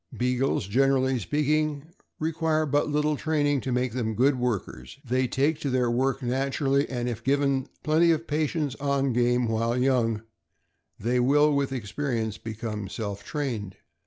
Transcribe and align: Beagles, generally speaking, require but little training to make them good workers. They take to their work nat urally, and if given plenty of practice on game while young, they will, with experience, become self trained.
Beagles, 0.17 0.65
generally 0.67 1.19
speaking, 1.19 1.83
require 2.17 2.65
but 2.65 2.89
little 2.89 3.15
training 3.15 3.61
to 3.61 3.71
make 3.71 3.91
them 3.93 4.15
good 4.15 4.39
workers. 4.39 4.97
They 5.05 5.27
take 5.27 5.59
to 5.59 5.69
their 5.69 5.91
work 5.91 6.23
nat 6.23 6.53
urally, 6.53 6.87
and 6.89 7.07
if 7.07 7.23
given 7.23 7.67
plenty 7.83 8.09
of 8.09 8.25
practice 8.25 8.73
on 8.79 9.13
game 9.13 9.47
while 9.47 9.77
young, 9.77 10.23
they 10.99 11.19
will, 11.19 11.53
with 11.55 11.71
experience, 11.71 12.39
become 12.39 12.89
self 12.89 13.23
trained. 13.23 13.75